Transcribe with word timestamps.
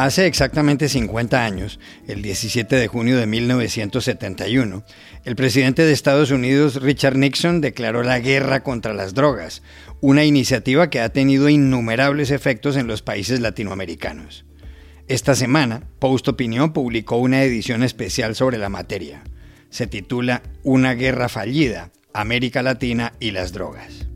Hace 0.00 0.24
exactamente 0.24 0.88
50 0.88 1.44
años, 1.44 1.78
el 2.08 2.22
17 2.22 2.74
de 2.74 2.88
junio 2.88 3.18
de 3.18 3.26
1971, 3.26 4.82
el 5.26 5.36
presidente 5.36 5.84
de 5.84 5.92
Estados 5.92 6.30
Unidos, 6.30 6.80
Richard 6.80 7.18
Nixon, 7.18 7.60
declaró 7.60 8.02
la 8.02 8.18
guerra 8.18 8.62
contra 8.62 8.94
las 8.94 9.12
drogas, 9.12 9.62
una 10.00 10.24
iniciativa 10.24 10.88
que 10.88 11.00
ha 11.00 11.10
tenido 11.10 11.50
innumerables 11.50 12.30
efectos 12.30 12.78
en 12.78 12.86
los 12.86 13.02
países 13.02 13.40
latinoamericanos. 13.40 14.46
Esta 15.06 15.34
semana, 15.34 15.82
Post 15.98 16.28
Opinión 16.28 16.72
publicó 16.72 17.18
una 17.18 17.42
edición 17.42 17.82
especial 17.82 18.34
sobre 18.34 18.56
la 18.56 18.70
materia. 18.70 19.22
Se 19.68 19.86
titula 19.86 20.42
Una 20.62 20.94
guerra 20.94 21.28
fallida, 21.28 21.90
América 22.14 22.62
Latina 22.62 23.12
y 23.20 23.32
las 23.32 23.52
drogas. 23.52 24.06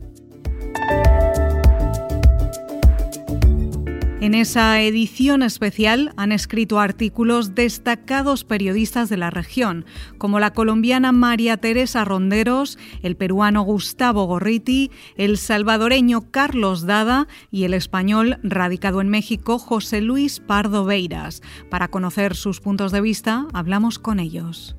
En 4.25 4.33
esa 4.33 4.81
edición 4.81 5.43
especial 5.43 6.11
han 6.17 6.31
escrito 6.31 6.79
artículos 6.79 7.53
destacados 7.53 8.43
periodistas 8.43 9.07
de 9.07 9.17
la 9.17 9.29
región, 9.29 9.85
como 10.17 10.39
la 10.39 10.51
colombiana 10.51 11.11
María 11.11 11.57
Teresa 11.57 12.03
Ronderos, 12.05 12.79
el 13.03 13.15
peruano 13.17 13.61
Gustavo 13.61 14.25
Gorriti, 14.25 14.89
el 15.15 15.37
salvadoreño 15.37 16.31
Carlos 16.31 16.87
Dada 16.87 17.27
y 17.51 17.65
el 17.65 17.75
español 17.75 18.39
radicado 18.41 18.99
en 18.99 19.09
México 19.09 19.59
José 19.59 20.01
Luis 20.01 20.39
Pardo 20.39 20.85
Beiras. 20.85 21.43
Para 21.69 21.89
conocer 21.89 22.35
sus 22.35 22.61
puntos 22.61 22.91
de 22.91 23.01
vista, 23.01 23.45
hablamos 23.53 23.99
con 23.99 24.19
ellos. 24.19 24.75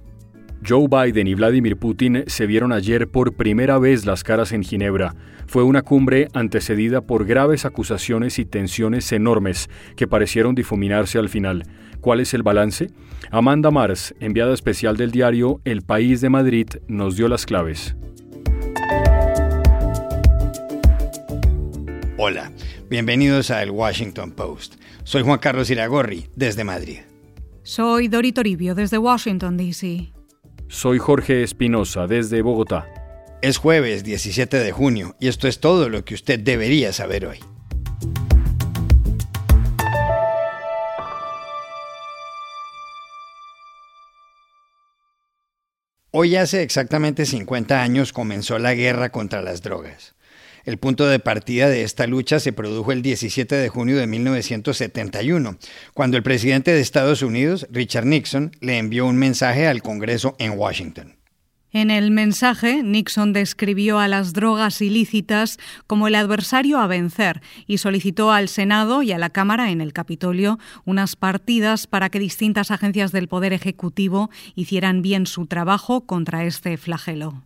Joe 0.69 0.89
Biden 0.89 1.29
y 1.29 1.35
Vladimir 1.35 1.77
Putin 1.77 2.25
se 2.27 2.47
vieron 2.47 2.73
ayer 2.73 3.09
por 3.09 3.35
primera 3.35 3.79
vez 3.79 4.05
las 4.05 4.25
caras 4.25 4.51
en 4.51 4.65
Ginebra. 4.65 5.15
Fue 5.47 5.63
una 5.63 5.83
cumbre 5.83 6.27
antecedida 6.33 7.03
por 7.03 7.25
graves 7.25 7.65
acusaciones 7.65 8.41
y 8.41 8.45
tensiones 8.45 9.13
enormes 9.13 9.71
que 9.95 10.09
parecieron 10.09 10.57
difuminarse 10.57 11.19
al 11.19 11.29
final. 11.29 11.69
¿Cuál 12.01 12.19
es 12.19 12.35
el 12.35 12.43
balance? 12.43 12.91
Amanda 13.31 13.71
Mars, 13.71 14.13
enviada 14.19 14.53
especial 14.53 14.97
del 14.97 15.13
diario 15.13 15.61
El 15.65 15.83
País 15.83 16.21
de 16.21 16.31
Madrid, 16.31 16.67
nos 16.89 17.17
dio 17.17 17.29
las 17.29 17.47
claves. 17.47 17.95
Hola, 22.19 22.51
bienvenidos 22.91 23.53
a 23.53 23.63
El 23.63 23.71
Washington 23.71 24.33
Post. 24.33 24.77
Soy 25.05 25.23
Juan 25.23 25.39
Carlos 25.39 25.71
Iragorri, 25.71 26.27
desde 26.35 26.65
Madrid. 26.65 26.99
Soy 27.63 28.09
Dori 28.09 28.33
Toribio, 28.33 28.75
desde 28.75 28.99
Washington, 28.99 29.57
D.C. 29.57 30.16
Soy 30.69 30.99
Jorge 30.99 31.45
Espinosa 31.45 32.09
desde 32.09 32.43
Bogotá. 32.43 32.89
Es 33.41 33.57
jueves 33.57 34.03
17 34.03 34.59
de 34.59 34.73
junio 34.73 35.15
y 35.21 35.29
esto 35.29 35.47
es 35.47 35.61
todo 35.61 35.89
lo 35.89 36.05
que 36.05 36.15
usted 36.15 36.41
debería 36.41 36.93
saber 36.93 37.27
hoy. 37.27 37.39
Hoy 46.11 46.35
hace 46.35 46.63
exactamente 46.63 47.27
50 47.27 47.81
años 47.81 48.13
comenzó 48.13 48.59
la 48.59 48.75
guerra 48.75 49.13
contra 49.13 49.43
las 49.43 49.63
drogas. 49.63 50.16
El 50.67 50.79
punto 50.79 51.07
de 51.07 51.21
partida 51.21 51.69
de 51.69 51.85
esta 51.85 52.09
lucha 52.09 52.41
se 52.41 52.53
produjo 52.53 52.91
el 52.91 53.01
17 53.01 53.55
de 53.55 53.69
junio 53.69 53.97
de 53.99 54.09
1971, 54.09 55.59
cuando 55.95 56.17
el 56.17 56.25
presidente 56.25 56.73
de 56.73 56.81
Estados 56.81 57.23
Unidos, 57.23 57.69
Richard 57.71 58.05
Nixon, 58.05 58.51
le 58.61 58.79
envió 58.79 59.07
un 59.07 59.17
mensaje 59.17 59.69
al 59.69 59.81
Congreso 59.81 60.35
en 60.41 60.59
Washington. 60.59 61.15
En 61.71 61.93
el 61.93 62.11
mensaje, 62.11 62.83
Nixon 62.83 63.33
describió 63.33 64.01
a 64.01 64.09
las 64.09 64.33
drogas 64.33 64.83
ilícitas 64.83 65.59
como 65.87 66.09
el 66.09 66.17
adversario 66.17 66.79
a 66.79 66.89
vencer 66.89 67.43
y 67.69 67.79
solicitó 67.79 68.33
al 68.33 68.49
Senado 68.49 69.05
y 69.05 69.13
a 69.13 69.19
la 69.19 69.31
Cámara 69.31 69.71
en 69.71 69.81
el 69.81 69.93
Capitolio 69.93 70.59
unas 70.85 71.15
partidas 71.15 71.87
para 71.87 72.11
que 72.11 72.19
distintas 72.19 72.73
agencias 72.73 73.13
del 73.13 73.29
Poder 73.29 73.53
Ejecutivo 73.53 74.31
hicieran 74.57 75.01
bien 75.01 75.27
su 75.27 75.47
trabajo 75.47 76.07
contra 76.07 76.45
este 76.45 76.77
flagelo. 76.77 77.45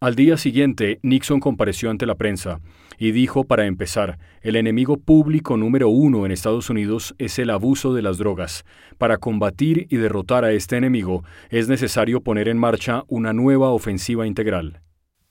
Al 0.00 0.16
día 0.16 0.36
siguiente, 0.36 0.98
Nixon 1.02 1.40
compareció 1.40 1.88
ante 1.90 2.04
la 2.04 2.16
prensa 2.16 2.60
y 2.98 3.12
dijo, 3.12 3.44
para 3.44 3.66
empezar, 3.66 4.18
el 4.42 4.56
enemigo 4.56 4.98
público 4.98 5.56
número 5.56 5.88
uno 5.88 6.26
en 6.26 6.32
Estados 6.32 6.68
Unidos 6.68 7.14
es 7.18 7.38
el 7.38 7.50
abuso 7.50 7.94
de 7.94 8.02
las 8.02 8.18
drogas. 8.18 8.64
Para 8.98 9.18
combatir 9.18 9.86
y 9.90 9.96
derrotar 9.96 10.44
a 10.44 10.52
este 10.52 10.76
enemigo 10.76 11.24
es 11.48 11.68
necesario 11.68 12.20
poner 12.20 12.48
en 12.48 12.58
marcha 12.58 13.04
una 13.08 13.32
nueva 13.32 13.70
ofensiva 13.70 14.26
integral. 14.26 14.80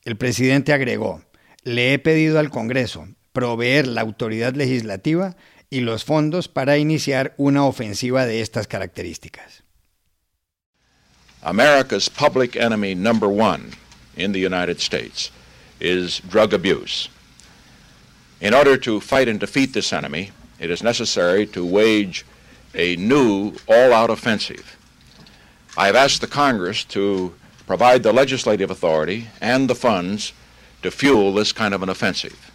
El 0.04 0.18
presidente 0.18 0.74
agregó, 0.74 1.22
le 1.64 1.94
he 1.94 2.00
pedido 2.00 2.40
al 2.40 2.50
Congreso 2.50 3.08
proveer 3.32 3.88
la 3.88 4.02
autoridad 4.02 4.54
legislativa 4.56 5.36
y 5.70 5.82
los 5.82 6.06
fondos 6.06 6.48
para 6.48 6.78
iniciar 6.78 7.34
una 7.38 7.66
ofensiva 7.66 8.26
de 8.26 8.42
estas 8.42 8.68
características. 8.68 9.64
America's 11.42 12.10
public 12.10 12.56
enemy 12.56 12.96
number 12.96 13.28
one 13.28 13.83
in 14.16 14.32
the 14.32 14.40
United 14.40 14.80
States 14.80 15.32
is 15.80 16.20
drug 16.20 16.54
abuse. 16.54 17.10
In 18.42 18.54
order 18.54 18.78
to 18.78 19.00
fight 19.00 19.28
and 19.28 19.40
defeat 19.40 19.74
this 19.74 19.94
enemy, 19.94 20.32
it 20.60 20.70
is 20.70 20.84
necessary 20.84 21.46
to 21.48 21.66
wage 21.66 22.26
a 22.76 22.96
new 22.96 23.54
all 23.68 23.94
out 23.94 24.10
offensive. 24.10 24.78
I 25.78 25.88
have 25.88 25.96
asked 25.96 26.22
the 26.22 26.28
Congress 26.28 26.84
to 26.86 27.34
provide 27.66 28.04
the 28.04 28.14
legislative 28.14 28.70
authority 28.70 29.28
and 29.42 29.70
the 29.70 29.76
funds 29.76 30.34
to 30.82 30.92
fuel 30.92 31.34
this 31.34 31.52
kind 31.52 31.74
of 31.74 31.82
an 31.82 31.90
offensive. 31.90 32.52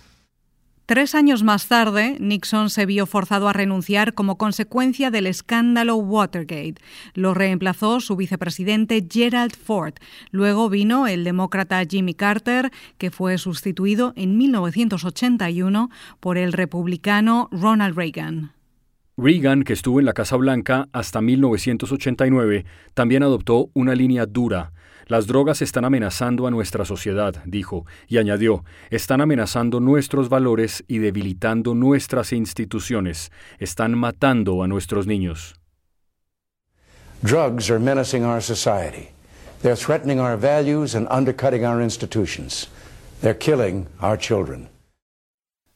Tres 0.88 1.15
años 1.15 1.43
más 1.43 1.69
tarde, 1.69 2.16
Nixon 2.19 2.71
se 2.71 2.87
vio 2.87 3.04
forzado 3.04 3.47
a 3.47 3.53
renunciar 3.53 4.15
como 4.15 4.38
consecuencia 4.38 5.10
del 5.10 5.26
escándalo 5.26 5.97
Watergate. 5.97 6.76
Lo 7.12 7.34
reemplazó 7.34 8.00
su 8.00 8.16
vicepresidente 8.16 9.06
Gerald 9.06 9.54
Ford. 9.54 9.93
Luego 10.31 10.71
vino 10.71 11.06
el 11.06 11.25
demócrata 11.25 11.84
Jimmy 11.87 12.15
Carter, 12.15 12.71
que 12.97 13.10
fue 13.10 13.37
sustituido 13.37 14.15
en 14.16 14.38
1981 14.38 15.91
por 16.21 16.38
el 16.38 16.54
republicano 16.54 17.50
Ronald 17.53 17.94
Reagan. 17.94 18.53
Reagan, 19.19 19.65
que 19.65 19.75
estuvo 19.75 20.00
en 20.00 20.06
la 20.06 20.15
Casa 20.15 20.37
Blanca 20.37 20.88
hasta 20.93 21.21
1989, 21.21 22.65
también 22.94 23.22
adoptó 23.22 23.69
una 23.75 23.94
línea 23.94 24.25
dura 24.25 24.72
las 25.08 25.26
drogas 25.26 25.62
están 25.62 25.84
amenazando 25.84 26.46
a 26.46 26.50
nuestra 26.50 26.84
sociedad, 26.84 27.42
dijo, 27.44 27.86
y 28.06 28.19
añadió, 28.19 28.64
están 28.91 29.20
amenazando 29.20 29.80
nuestros 29.80 30.28
valores 30.28 30.84
y 30.86 30.98
debilitando 30.98 31.74
nuestras 31.74 32.32
instituciones, 32.32 33.32
están 33.58 33.98
matando 33.98 34.62
a 34.62 34.68
nuestros 34.68 35.06
niños. 35.06 35.56
Drugs 37.22 37.68
are 37.68 37.80
menacing 37.80 38.24
our 38.24 38.41
society. 38.41 39.08
They're 39.62 39.74
threatening 39.74 40.20
our 40.20 40.36
values 40.36 40.94
and 40.94 41.08
undercutting 41.10 41.64
our 41.64 41.82
institutions. 41.82 42.68
They're 43.20 43.36
killing 43.36 43.88
our 44.00 44.16
children. 44.16 44.68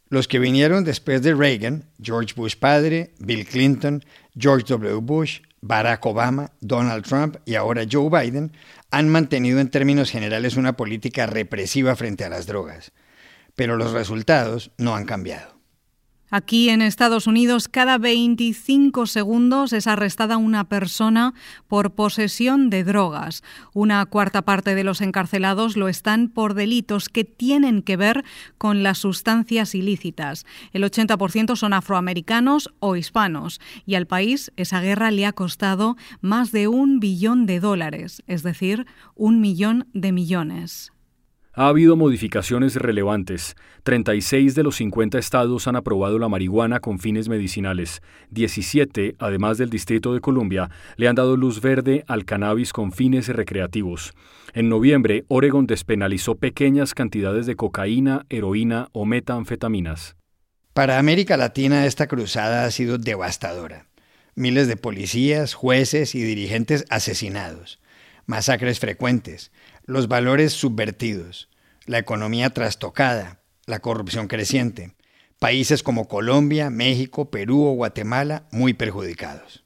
Los 0.08 0.28
que 0.28 0.38
vinieron 0.38 0.84
después 0.84 1.22
de 1.22 1.34
Reagan, 1.34 1.86
George 2.00 2.34
Bush 2.34 2.54
padre, 2.54 3.14
Bill 3.18 3.46
Clinton, 3.46 4.04
George 4.36 4.66
W. 4.68 5.00
Bush, 5.00 5.40
Barack 5.62 6.04
Obama, 6.06 6.50
Donald 6.60 7.04
Trump 7.04 7.36
y 7.44 7.54
ahora 7.54 7.86
Joe 7.90 8.10
Biden 8.10 8.52
han 8.90 9.08
mantenido 9.08 9.60
en 9.60 9.70
términos 9.70 10.10
generales 10.10 10.56
una 10.56 10.76
política 10.76 11.26
represiva 11.26 11.96
frente 11.96 12.24
a 12.24 12.28
las 12.28 12.46
drogas, 12.46 12.92
pero 13.54 13.76
los 13.76 13.92
resultados 13.92 14.72
no 14.76 14.94
han 14.96 15.06
cambiado. 15.06 15.61
Aquí 16.34 16.70
en 16.70 16.80
Estados 16.80 17.26
Unidos, 17.26 17.68
cada 17.68 17.98
25 17.98 19.04
segundos 19.04 19.74
es 19.74 19.86
arrestada 19.86 20.38
una 20.38 20.64
persona 20.64 21.34
por 21.68 21.90
posesión 21.90 22.70
de 22.70 22.84
drogas. 22.84 23.42
Una 23.74 24.06
cuarta 24.06 24.40
parte 24.40 24.74
de 24.74 24.82
los 24.82 25.02
encarcelados 25.02 25.76
lo 25.76 25.88
están 25.88 26.28
por 26.28 26.54
delitos 26.54 27.10
que 27.10 27.24
tienen 27.24 27.82
que 27.82 27.98
ver 27.98 28.24
con 28.56 28.82
las 28.82 28.96
sustancias 28.96 29.74
ilícitas. 29.74 30.46
El 30.72 30.84
80% 30.84 31.54
son 31.54 31.74
afroamericanos 31.74 32.72
o 32.78 32.96
hispanos. 32.96 33.60
Y 33.84 33.96
al 33.96 34.06
país 34.06 34.52
esa 34.56 34.80
guerra 34.80 35.10
le 35.10 35.26
ha 35.26 35.34
costado 35.34 35.98
más 36.22 36.50
de 36.50 36.66
un 36.66 36.98
billón 36.98 37.44
de 37.44 37.60
dólares, 37.60 38.22
es 38.26 38.42
decir, 38.42 38.86
un 39.16 39.42
millón 39.42 39.86
de 39.92 40.12
millones. 40.12 40.92
Ha 41.54 41.68
habido 41.68 41.96
modificaciones 41.96 42.76
relevantes. 42.76 43.56
36 43.82 44.54
de 44.54 44.62
los 44.62 44.76
50 44.76 45.18
estados 45.18 45.68
han 45.68 45.76
aprobado 45.76 46.18
la 46.18 46.30
marihuana 46.30 46.80
con 46.80 46.98
fines 46.98 47.28
medicinales. 47.28 48.00
17, 48.30 49.16
además 49.18 49.58
del 49.58 49.68
Distrito 49.68 50.14
de 50.14 50.22
Columbia, 50.22 50.70
le 50.96 51.08
han 51.08 51.14
dado 51.14 51.36
luz 51.36 51.60
verde 51.60 52.04
al 52.08 52.24
cannabis 52.24 52.72
con 52.72 52.90
fines 52.90 53.28
recreativos. 53.28 54.14
En 54.54 54.70
noviembre, 54.70 55.26
Oregon 55.28 55.66
despenalizó 55.66 56.36
pequeñas 56.36 56.94
cantidades 56.94 57.44
de 57.44 57.54
cocaína, 57.54 58.24
heroína 58.30 58.88
o 58.92 59.04
metanfetaminas. 59.04 60.16
Para 60.72 60.98
América 60.98 61.36
Latina 61.36 61.84
esta 61.84 62.06
cruzada 62.06 62.64
ha 62.64 62.70
sido 62.70 62.96
devastadora. 62.96 63.88
Miles 64.34 64.68
de 64.68 64.78
policías, 64.78 65.52
jueces 65.52 66.14
y 66.14 66.22
dirigentes 66.22 66.86
asesinados. 66.88 67.78
Masacres 68.24 68.78
frecuentes 68.78 69.50
los 69.84 70.08
valores 70.08 70.52
subvertidos, 70.52 71.48
la 71.86 71.98
economía 71.98 72.50
trastocada, 72.50 73.40
la 73.66 73.80
corrupción 73.80 74.28
creciente. 74.28 74.94
Países 75.38 75.82
como 75.82 76.06
Colombia, 76.06 76.70
México, 76.70 77.30
Perú 77.30 77.64
o 77.64 77.72
Guatemala 77.72 78.46
muy 78.52 78.74
perjudicados. 78.74 79.62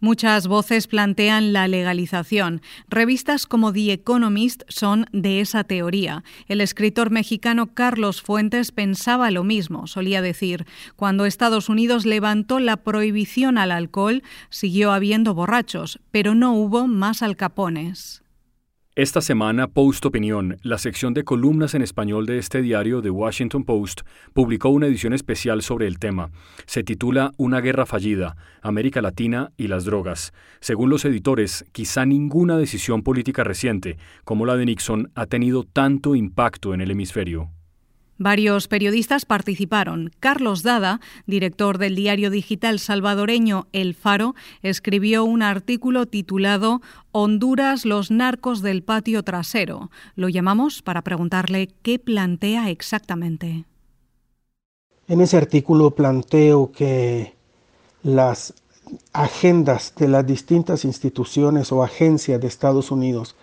Muchas 0.00 0.48
voces 0.48 0.86
plantean 0.86 1.54
la 1.54 1.66
legalización. 1.66 2.60
Revistas 2.88 3.46
como 3.46 3.72
The 3.72 3.92
Economist 3.92 4.62
son 4.68 5.06
de 5.12 5.40
esa 5.40 5.64
teoría. 5.64 6.24
El 6.46 6.60
escritor 6.60 7.10
mexicano 7.10 7.72
Carlos 7.72 8.20
Fuentes 8.20 8.70
pensaba 8.70 9.30
lo 9.30 9.44
mismo. 9.44 9.86
Solía 9.86 10.20
decir, 10.20 10.66
cuando 10.96 11.24
Estados 11.24 11.70
Unidos 11.70 12.04
levantó 12.04 12.60
la 12.60 12.76
prohibición 12.76 13.56
al 13.56 13.72
alcohol, 13.72 14.22
siguió 14.50 14.92
habiendo 14.92 15.32
borrachos, 15.32 16.00
pero 16.10 16.34
no 16.34 16.52
hubo 16.52 16.86
más 16.86 17.22
alcapones. 17.22 18.23
Esta 18.96 19.20
semana, 19.20 19.66
Post 19.66 20.06
Opinión, 20.06 20.56
la 20.62 20.78
sección 20.78 21.14
de 21.14 21.24
columnas 21.24 21.74
en 21.74 21.82
español 21.82 22.26
de 22.26 22.38
este 22.38 22.62
diario 22.62 23.02
The 23.02 23.10
Washington 23.10 23.64
Post, 23.64 24.02
publicó 24.32 24.68
una 24.68 24.86
edición 24.86 25.12
especial 25.12 25.62
sobre 25.62 25.88
el 25.88 25.98
tema. 25.98 26.30
Se 26.64 26.84
titula 26.84 27.32
Una 27.36 27.60
guerra 27.60 27.86
fallida, 27.86 28.36
América 28.62 29.02
Latina 29.02 29.50
y 29.56 29.66
las 29.66 29.84
drogas. 29.84 30.32
Según 30.60 30.90
los 30.90 31.04
editores, 31.04 31.64
quizá 31.72 32.06
ninguna 32.06 32.56
decisión 32.56 33.02
política 33.02 33.42
reciente, 33.42 33.98
como 34.22 34.46
la 34.46 34.56
de 34.56 34.66
Nixon, 34.66 35.10
ha 35.16 35.26
tenido 35.26 35.64
tanto 35.64 36.14
impacto 36.14 36.72
en 36.72 36.80
el 36.80 36.92
hemisferio. 36.92 37.50
Varios 38.18 38.68
periodistas 38.68 39.24
participaron. 39.24 40.10
Carlos 40.20 40.62
Dada, 40.62 41.00
director 41.26 41.78
del 41.78 41.96
diario 41.96 42.30
digital 42.30 42.78
salvadoreño 42.78 43.66
El 43.72 43.94
Faro, 43.94 44.34
escribió 44.62 45.24
un 45.24 45.42
artículo 45.42 46.06
titulado 46.06 46.80
Honduras, 47.10 47.84
los 47.84 48.10
narcos 48.12 48.62
del 48.62 48.82
patio 48.82 49.24
trasero. 49.24 49.90
Lo 50.14 50.28
llamamos 50.28 50.82
para 50.82 51.02
preguntarle 51.02 51.70
qué 51.82 51.98
plantea 51.98 52.70
exactamente. 52.70 53.64
En 55.08 55.20
ese 55.20 55.36
artículo 55.36 55.90
planteo 55.90 56.70
que 56.70 57.34
las 58.04 58.54
agendas 59.12 59.92
de 59.96 60.08
las 60.08 60.26
distintas 60.26 60.84
instituciones 60.84 61.72
o 61.72 61.82
agencias 61.82 62.40
de 62.40 62.46
Estados 62.46 62.90
Unidos 62.90 63.34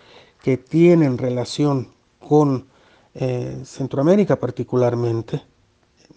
que 0.42 0.56
tienen 0.56 1.18
relación 1.18 1.88
con 2.18 2.71
eh, 3.14 3.60
Centroamérica 3.64 4.36
particularmente, 4.36 5.42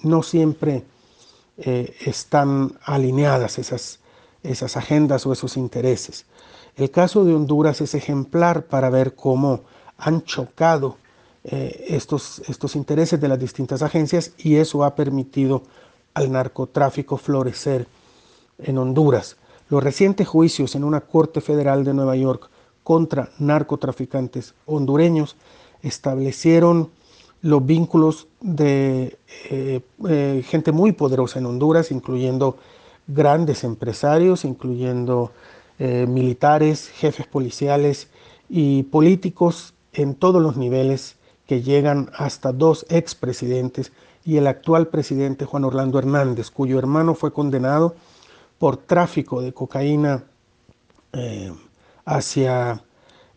no 0.04 0.24
siempre 0.24 0.84
eh, 1.58 1.96
están 2.06 2.78
alineadas 2.84 3.60
esas, 3.60 4.00
esas 4.44 4.78
agendas 4.78 5.26
o 5.26 5.34
esos 5.34 5.58
intereses. 5.58 6.26
El 6.76 6.92
caso 6.92 7.24
de 7.24 7.34
Honduras 7.34 7.82
es 7.82 7.96
ejemplar 7.96 8.66
para 8.66 8.90
ver 8.90 9.16
cómo 9.16 9.62
han 9.98 10.24
chocado 10.24 10.98
eh, 11.44 11.86
estos, 11.90 12.40
estos 12.48 12.76
intereses 12.76 13.20
de 13.22 13.28
las 13.28 13.40
distintas 13.40 13.82
agencias 13.82 14.34
y 14.38 14.56
eso 14.56 14.84
ha 14.84 14.96
permitido 14.96 15.64
al 16.14 16.32
narcotráfico 16.32 17.18
florecer 17.18 17.88
en 18.58 18.78
Honduras. 18.78 19.38
Los 19.70 19.84
recientes 19.84 20.28
juicios 20.28 20.76
en 20.76 20.84
una 20.84 21.02
Corte 21.02 21.42
Federal 21.42 21.84
de 21.84 21.94
Nueva 21.94 22.16
York 22.16 22.50
contra 22.84 23.30
narcotraficantes 23.40 24.54
hondureños 24.66 25.36
establecieron 25.86 26.90
los 27.42 27.64
vínculos 27.64 28.28
de 28.42 29.20
eh, 29.50 29.82
eh, 30.10 30.44
gente 30.48 30.72
muy 30.72 30.94
poderosa 30.94 31.38
en 31.38 31.46
Honduras, 31.46 31.92
incluyendo 31.92 32.58
grandes 33.06 33.64
empresarios, 33.64 34.46
incluyendo 34.46 35.32
eh, 35.78 36.08
militares, 36.08 36.90
jefes 36.90 37.28
policiales 37.28 38.10
y 38.50 38.84
políticos 38.84 39.76
en 39.94 40.16
todos 40.16 40.42
los 40.42 40.58
niveles 40.58 41.18
que 41.46 41.62
llegan 41.62 42.10
hasta 42.18 42.52
dos 42.52 42.88
expresidentes 42.90 43.92
y 44.24 44.38
el 44.38 44.48
actual 44.48 44.88
presidente 44.88 45.46
Juan 45.46 45.66
Orlando 45.66 46.00
Hernández, 46.00 46.50
cuyo 46.50 46.80
hermano 46.80 47.14
fue 47.14 47.32
condenado 47.32 47.96
por 48.58 48.78
tráfico 48.78 49.42
de 49.42 49.54
cocaína 49.54 50.24
hacia 52.06 52.84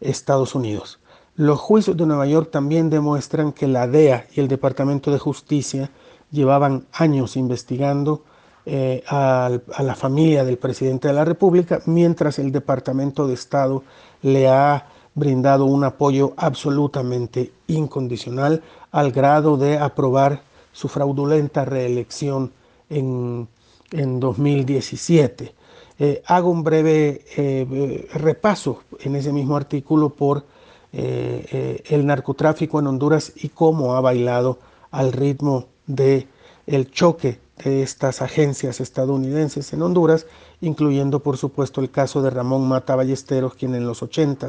Estados 0.01 0.55
Unidos. 0.55 0.99
Los 1.39 1.61
juicios 1.61 1.97
de 1.97 2.05
Nueva 2.05 2.27
York 2.27 2.51
también 2.51 2.91
demuestran 2.91 3.53
que 3.53 3.69
la 3.69 3.87
DEA 3.87 4.27
y 4.35 4.41
el 4.41 4.49
Departamento 4.49 5.13
de 5.13 5.21
Justicia 5.21 5.89
llevaban 6.33 6.89
años 6.93 7.37
investigando 7.37 8.25
eh, 8.67 9.05
a, 9.07 9.49
la 9.79 9.95
familia 9.95 10.43
del 10.43 10.59
presidente 10.59 11.07
de 11.07 11.15
la 11.15 11.25
República, 11.25 11.81
mientras 11.87 12.41
el 12.41 12.51
Departamento 12.51 13.29
de 13.29 13.35
Estado 13.35 13.85
le 14.21 14.49
ha 14.49 14.89
brindado 15.15 15.67
un 15.67 15.85
apoyo 15.85 16.35
absolutamente 16.37 17.53
incondicional 17.69 18.61
al 18.91 19.13
grado 19.13 19.57
de 19.57 19.79
aprobar 19.79 20.43
su 20.73 20.89
fraudulenta 20.89 21.65
reelección 21.65 22.51
en, 22.91 23.47
2017. 23.93 25.55
Eh, 26.01 26.23
hago 26.27 26.51
un 26.51 26.65
breve 26.65 27.25
eh, 27.37 28.09
repaso 28.15 28.83
en 28.99 29.15
ese 29.15 29.33
mismo 29.33 29.57
artículo 29.57 30.11
por 30.11 30.58
eh, 31.01 31.47
eh, 31.53 31.83
el 31.91 32.07
narcotráfico 32.07 32.81
en 32.81 32.89
Honduras 32.89 33.33
y 33.37 33.51
cómo 33.51 33.95
ha 33.95 34.01
bailado 34.01 34.59
al 34.91 35.13
ritmo 35.13 35.67
de 35.87 36.27
el 36.67 36.91
choque 36.91 37.39
de 37.63 37.85
estas 37.85 38.21
agencias 38.21 38.81
estadounidenses 38.81 39.73
en 39.73 39.83
Honduras, 39.83 40.27
incluyendo 40.61 41.21
por 41.21 41.37
supuesto 41.37 41.81
el 41.81 41.93
caso 41.93 42.21
de 42.21 42.31
Ramón 42.31 42.67
Mata 42.67 42.97
Ballesteros, 42.97 43.55
quien 43.55 43.77
en 43.77 43.87
los 43.87 44.03
80 44.03 44.49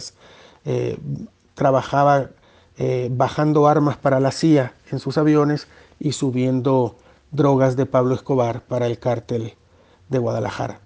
eh, 0.66 0.98
trabajaba 1.54 2.32
bajando 3.12 3.68
armas 3.68 3.98
para 3.98 4.22
la 4.22 4.32
CIA 4.32 4.74
en 4.90 5.00
sus 5.00 5.18
aviones 5.18 5.68
y 6.00 6.14
subiendo 6.14 6.96
drogas 7.30 7.76
de 7.76 7.86
Pablo 7.86 8.16
Escobar 8.16 8.62
para 8.62 8.88
el 8.88 8.98
cártel 8.98 9.54
de 10.08 10.18
Guadalajara. 10.18 10.80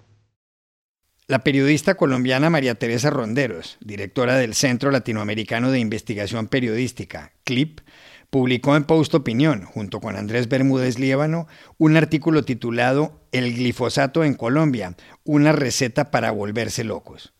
La 1.26 1.38
periodista 1.38 1.94
colombiana 1.94 2.50
María 2.50 2.74
Teresa 2.74 3.08
Ronderos, 3.08 3.78
directora 3.80 4.36
del 4.36 4.52
Centro 4.52 4.90
Latinoamericano 4.90 5.70
de 5.70 5.78
Investigación 5.78 6.48
Periodística, 6.48 7.32
CLIP, 7.44 7.80
publicó 8.28 8.76
en 8.76 8.84
Post 8.84 9.14
Opinión, 9.14 9.64
junto 9.64 10.00
con 10.00 10.16
Andrés 10.16 10.50
Bermúdez 10.50 10.98
Líbano, 10.98 11.46
un 11.78 11.96
artículo 11.96 12.44
titulado 12.44 13.22
El 13.32 13.54
glifosato 13.54 14.22
en 14.22 14.34
Colombia, 14.34 14.96
una 15.24 15.52
receta 15.52 16.10
para 16.10 16.30
volverse 16.30 16.84
locos. 16.84 17.32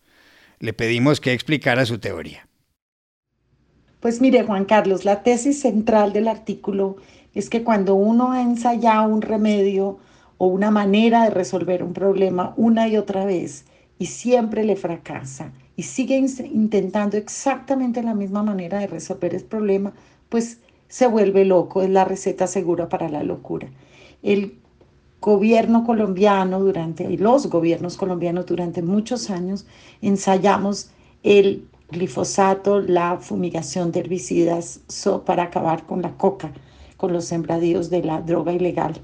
Le 0.57 0.73
pedimos 0.73 1.21
que 1.21 1.33
explicara 1.33 1.85
su 1.85 1.99
teoría. 1.99 2.47
Pues 3.99 4.19
mire, 4.19 4.41
Juan 4.41 4.65
Carlos, 4.65 5.05
la 5.05 5.21
tesis 5.21 5.61
central 5.61 6.11
del 6.11 6.27
artículo 6.27 6.97
es 7.35 7.51
que 7.51 7.61
cuando 7.61 7.93
uno 7.93 8.31
ha 8.31 8.41
ensayado 8.41 9.07
un 9.07 9.21
remedio 9.21 9.99
o 10.39 10.47
una 10.47 10.71
manera 10.71 11.25
de 11.25 11.29
resolver 11.29 11.83
un 11.83 11.93
problema 11.93 12.55
una 12.57 12.87
y 12.87 12.97
otra 12.97 13.25
vez, 13.25 13.65
y 13.97 14.07
siempre 14.07 14.63
le 14.63 14.75
fracasa 14.75 15.51
y 15.75 15.83
sigue 15.83 16.17
intentando 16.17 17.17
exactamente 17.17 18.01
la 18.03 18.13
misma 18.13 18.43
manera 18.43 18.79
de 18.79 18.87
resolver 18.87 19.35
el 19.35 19.43
problema, 19.43 19.93
pues 20.29 20.59
se 20.87 21.07
vuelve 21.07 21.45
loco, 21.45 21.81
es 21.81 21.89
la 21.89 22.05
receta 22.05 22.47
segura 22.47 22.87
para 22.89 23.09
la 23.09 23.23
locura. 23.23 23.67
El 24.23 24.57
gobierno 25.21 25.83
colombiano 25.83 26.59
durante, 26.59 27.03
y 27.11 27.17
los 27.17 27.47
gobiernos 27.47 27.97
colombianos 27.97 28.45
durante 28.45 28.81
muchos 28.81 29.29
años 29.29 29.65
ensayamos 30.01 30.91
el 31.23 31.67
glifosato, 31.89 32.81
la 32.81 33.17
fumigación 33.17 33.91
de 33.91 34.01
herbicidas 34.01 34.81
para 35.25 35.43
acabar 35.43 35.85
con 35.85 36.01
la 36.01 36.15
coca, 36.17 36.51
con 36.97 37.11
los 37.11 37.25
sembradíos 37.25 37.89
de 37.89 38.03
la 38.03 38.21
droga 38.21 38.53
ilegal. 38.53 39.01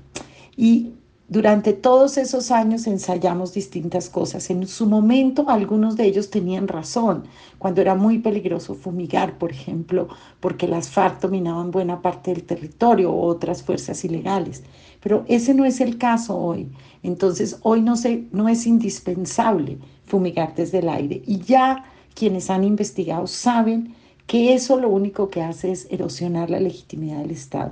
Y 0.55 0.93
durante 1.31 1.71
todos 1.71 2.17
esos 2.17 2.51
años 2.51 2.87
ensayamos 2.87 3.53
distintas 3.53 4.09
cosas. 4.09 4.49
En 4.49 4.67
su 4.67 4.85
momento 4.85 5.45
algunos 5.47 5.95
de 5.95 6.03
ellos 6.03 6.29
tenían 6.29 6.67
razón, 6.67 7.23
cuando 7.57 7.79
era 7.79 7.95
muy 7.95 8.19
peligroso 8.19 8.75
fumigar, 8.75 9.37
por 9.37 9.49
ejemplo, 9.49 10.09
porque 10.41 10.67
las 10.67 10.89
FARC 10.89 11.21
dominaban 11.21 11.71
buena 11.71 12.01
parte 12.01 12.33
del 12.33 12.43
territorio 12.43 13.13
o 13.13 13.27
otras 13.27 13.63
fuerzas 13.63 14.03
ilegales. 14.03 14.63
Pero 14.99 15.23
ese 15.29 15.53
no 15.53 15.63
es 15.63 15.79
el 15.79 15.97
caso 15.97 16.37
hoy. 16.37 16.67
Entonces 17.01 17.59
hoy 17.61 17.81
no, 17.81 17.93
no 18.33 18.49
es 18.49 18.67
indispensable 18.67 19.77
fumigar 20.07 20.53
desde 20.53 20.79
el 20.79 20.89
aire. 20.89 21.21
Y 21.25 21.39
ya 21.39 21.85
quienes 22.13 22.49
han 22.49 22.65
investigado 22.65 23.25
saben 23.25 23.95
que 24.27 24.53
eso 24.53 24.77
lo 24.77 24.89
único 24.89 25.29
que 25.29 25.41
hace 25.41 25.71
es 25.71 25.87
erosionar 25.91 26.49
la 26.49 26.59
legitimidad 26.59 27.19
del 27.19 27.31
Estado. 27.31 27.71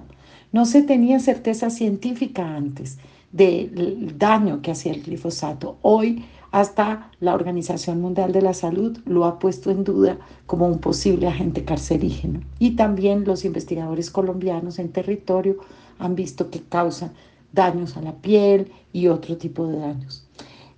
No 0.53 0.65
se 0.65 0.81
tenía 0.81 1.19
certeza 1.19 1.69
científica 1.69 2.55
antes 2.55 2.97
del 3.31 4.17
daño 4.17 4.61
que 4.61 4.71
hacía 4.71 4.93
el 4.93 5.03
glifosato. 5.03 5.77
Hoy 5.81 6.25
hasta 6.51 7.11
la 7.19 7.35
Organización 7.35 8.01
Mundial 8.01 8.31
de 8.31 8.41
la 8.41 8.53
Salud 8.53 8.97
lo 9.05 9.25
ha 9.25 9.37
puesto 9.37 9.69
en 9.69 9.83
duda 9.83 10.17
como 10.47 10.67
un 10.67 10.79
posible 10.79 11.27
agente 11.27 11.63
carcerígeno. 11.63 12.41
Y 12.57 12.71
también 12.71 13.23
los 13.25 13.45
investigadores 13.45 14.09
colombianos 14.09 14.79
en 14.79 14.91
territorio 14.91 15.57
han 15.99 16.15
visto 16.15 16.49
que 16.49 16.61
causa 16.61 17.13
daños 17.53 17.97
a 17.97 18.01
la 18.01 18.13
piel 18.13 18.71
y 18.93 19.07
otro 19.07 19.37
tipo 19.37 19.67
de 19.67 19.77
daños. 19.77 20.27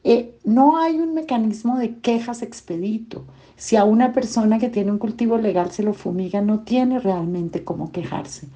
Eh, 0.03 0.35
no 0.43 0.77
hay 0.77 0.99
un 0.99 1.13
mecanismo 1.13 1.77
de 1.77 1.99
quejas 1.99 2.41
expedito. 2.41 3.23
Si 3.55 3.75
a 3.75 3.83
una 3.83 4.11
persona 4.13 4.57
que 4.57 4.69
tiene 4.69 4.91
un 4.91 4.97
cultivo 4.97 5.37
legal 5.37 5.71
se 5.71 5.83
lo 5.83 5.93
fumiga, 5.93 6.41
no 6.41 6.61
tiene 6.61 6.99
realmente 6.99 7.63
cómo 7.63 7.91
quejarse 7.91 8.47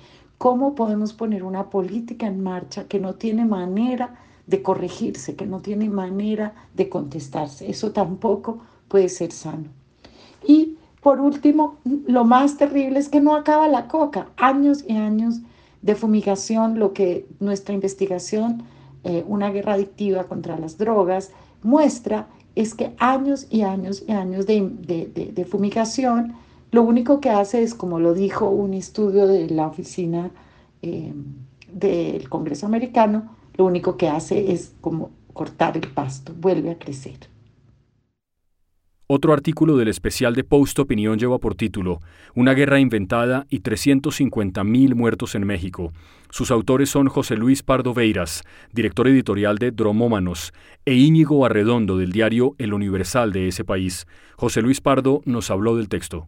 cómo 0.45 0.75
podemos 0.75 1.11
poner 1.11 1.43
una 1.43 1.71
política 1.71 2.27
en 2.27 2.43
marcha 2.43 2.83
que 2.83 2.99
no 2.99 3.15
tiene 3.15 3.45
manera 3.45 4.13
de 4.45 4.61
corregirse, 4.61 5.35
que 5.35 5.47
no 5.47 5.59
tiene 5.59 5.89
manera 5.89 6.53
de 6.75 6.87
contestarse. 6.87 7.67
Eso 7.67 7.93
tampoco 7.93 8.59
puede 8.87 9.09
ser 9.09 9.31
sano. 9.31 9.69
Y 10.47 10.77
por 11.01 11.19
último, 11.19 11.77
lo 11.83 12.25
más 12.25 12.57
terrible 12.57 12.99
es 12.99 13.09
que 13.09 13.21
no 13.21 13.35
acaba 13.35 13.67
la 13.67 13.87
coca. 13.87 14.27
Años 14.37 14.85
y 14.87 14.95
años 14.95 15.39
de 15.81 15.95
fumigación, 15.95 16.77
lo 16.77 16.93
que 16.93 17.25
nuestra 17.39 17.73
investigación, 17.73 18.65
eh, 19.03 19.25
una 19.27 19.49
guerra 19.49 19.73
adictiva 19.73 20.25
contra 20.25 20.59
las 20.59 20.77
drogas, 20.77 21.31
muestra 21.63 22.27
es 22.53 22.75
que 22.75 22.93
años 22.99 23.47
y 23.49 23.63
años 23.63 24.03
y 24.07 24.11
años 24.11 24.45
de, 24.45 25.47
fumigación, 25.49 26.35
lo 26.75 26.83
único 26.83 27.21
que 27.21 27.29
hace 27.29 27.63
es, 27.63 27.73
como 27.73 28.01
lo 28.01 28.13
dijo 28.13 28.49
un 28.49 28.73
estudio 28.73 29.27
de 29.27 29.49
la 29.49 29.65
oficina 29.65 30.31
eh, 30.81 31.13
del 31.71 32.27
Congreso 32.27 32.65
americano, 32.65 33.33
lo 33.55 33.63
único 33.63 33.95
que 33.95 34.09
hace 34.09 34.51
es 34.51 34.75
como 34.81 35.11
cortar 35.31 35.77
el 35.77 35.87
pasto, 35.87 36.33
vuelve 36.37 36.71
a 36.71 36.77
crecer. 36.77 37.29
Otro 39.07 39.31
artículo 39.31 39.77
del 39.77 39.87
especial 39.87 40.35
de 40.35 40.43
Post 40.43 40.77
Opinión 40.79 41.17
lleva 41.17 41.37
por 41.37 41.55
título 41.55 42.01
Una 42.33 42.53
guerra 42.53 42.81
inventada 42.81 43.45
y 43.49 43.61
350.000 43.61 44.95
muertos 44.95 45.35
en 45.35 45.45
México. 45.45 45.93
Sus 46.29 46.51
autores 46.51 46.89
son 46.89 47.07
José 47.07 47.37
Luis 47.37 47.63
Pardo 47.63 47.93
Veiras, 47.93 48.43
director 48.73 49.07
editorial 49.07 49.59
de 49.59 49.71
Dromómanos, 49.71 50.51
e 50.85 50.95
Íñigo 50.95 51.45
Arredondo 51.45 51.97
del 51.97 52.11
diario 52.11 52.55
El 52.57 52.73
Universal 52.73 53.31
de 53.31 53.47
ese 53.47 53.63
país. 53.63 54.07
José 54.35 54.61
Luis 54.61 54.81
Pardo 54.81 55.21
nos 55.23 55.49
habló 55.51 55.77
del 55.77 55.87
texto. 55.87 56.27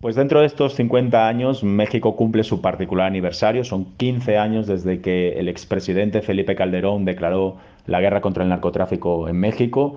Pues 0.00 0.16
dentro 0.16 0.40
de 0.40 0.46
estos 0.46 0.76
50 0.76 1.28
años, 1.28 1.62
México 1.62 2.16
cumple 2.16 2.42
su 2.42 2.62
particular 2.62 3.06
aniversario. 3.06 3.64
Son 3.64 3.84
15 3.98 4.38
años 4.38 4.66
desde 4.66 5.02
que 5.02 5.38
el 5.38 5.46
expresidente 5.46 6.22
Felipe 6.22 6.56
Calderón 6.56 7.04
declaró 7.04 7.58
la 7.84 8.00
guerra 8.00 8.22
contra 8.22 8.42
el 8.42 8.48
narcotráfico 8.48 9.28
en 9.28 9.36
México 9.36 9.96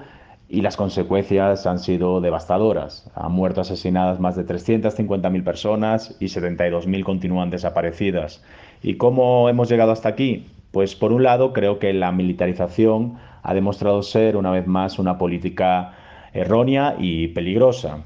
y 0.50 0.60
las 0.60 0.76
consecuencias 0.76 1.66
han 1.66 1.80
sido 1.80 2.20
devastadoras. 2.20 3.10
Han 3.16 3.32
muerto 3.32 3.62
asesinadas 3.62 4.20
más 4.20 4.36
de 4.36 4.46
350.000 4.46 5.42
personas 5.46 6.18
y 6.20 6.26
72.000 6.26 7.04
continúan 7.06 7.50
desaparecidas. 7.50 8.44
¿Y 8.82 8.96
cómo 8.96 9.48
hemos 9.48 9.70
llegado 9.70 9.94
hasta 9.94 10.10
aquí? 10.10 10.48
Pues 10.72 10.98
por 10.98 11.14
un 11.14 11.24
lado 11.24 11.54
creo 11.54 11.80
que 11.80 11.94
la 11.94 12.12
militarización 12.12 13.20
ha 13.42 13.54
demostrado 13.54 14.04
ser 14.04 14.36
una 14.36 14.52
vez 14.52 14.68
más 14.68 15.00
una 15.00 15.18
política 15.18 15.94
errónea 16.34 16.98
y 17.00 17.30
peligrosa. 17.30 18.04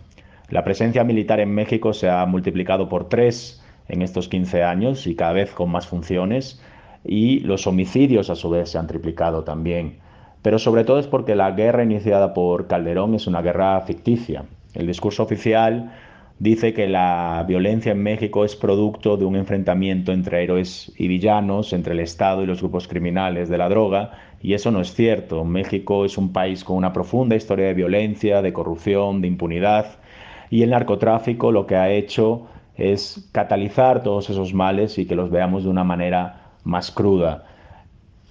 La 0.50 0.64
presencia 0.64 1.04
militar 1.04 1.40
en 1.40 1.54
México 1.54 1.94
se 1.94 2.10
ha 2.10 2.26
multiplicado 2.26 2.90
por 2.90 3.10
tres 3.10 3.64
en 3.88 4.02
estos 4.02 4.28
15 4.28 4.64
años 4.64 5.08
y 5.08 5.16
cada 5.16 5.34
vez 5.34 5.52
con 5.52 5.70
más 5.70 5.88
funciones 5.88 6.62
y 7.04 7.40
los 7.42 7.68
homicidios 7.68 8.30
a 8.30 8.36
su 8.36 8.50
vez 8.50 8.70
se 8.70 8.78
han 8.78 8.88
triplicado 8.88 9.44
también 9.44 10.00
pero 10.48 10.60
sobre 10.60 10.86
todo 10.86 11.00
es 11.00 11.08
porque 11.08 11.36
la 11.36 11.52
guerra 11.52 11.84
iniciada 11.84 12.34
por 12.34 12.68
Calderón 12.68 13.16
es 13.16 13.28
una 13.28 13.42
guerra 13.42 13.82
ficticia. 13.82 14.46
El 14.74 14.88
discurso 14.88 15.24
oficial 15.24 15.92
dice 16.40 16.74
que 16.74 16.88
la 16.88 17.44
violencia 17.46 17.92
en 17.92 18.02
México 18.02 18.46
es 18.46 18.56
producto 18.56 19.18
de 19.18 19.26
un 19.26 19.36
enfrentamiento 19.36 20.14
entre 20.14 20.44
héroes 20.44 20.94
y 20.98 21.10
villanos, 21.10 21.74
entre 21.74 21.94
el 21.94 22.00
Estado 22.00 22.44
y 22.44 22.46
los 22.46 22.62
grupos 22.62 22.88
criminales 22.88 23.50
de 23.50 23.58
la 23.58 23.68
droga, 23.68 24.12
y 24.42 24.54
eso 24.54 24.72
no 24.72 24.80
es 24.80 24.94
cierto. 24.94 25.44
México 25.44 26.06
es 26.06 26.18
un 26.18 26.32
país 26.32 26.64
con 26.64 26.78
una 26.78 26.94
profunda 26.94 27.36
historia 27.36 27.68
de 27.68 27.74
violencia, 27.74 28.42
de 28.42 28.54
corrupción, 28.54 29.22
de 29.22 29.28
impunidad, 29.28 29.98
y 30.50 30.64
el 30.64 30.72
narcotráfico 30.72 31.52
lo 31.52 31.66
que 31.66 31.76
ha 31.76 31.90
hecho 31.90 32.48
es 32.76 33.28
catalizar 33.32 34.04
todos 34.04 34.30
esos 34.30 34.54
males 34.54 34.98
y 34.98 35.06
que 35.06 35.16
los 35.16 35.32
veamos 35.32 35.64
de 35.64 35.70
una 35.70 35.84
manera 35.84 36.52
más 36.64 36.92
cruda. 36.92 37.46